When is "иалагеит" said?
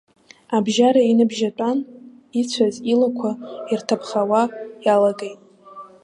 4.85-5.39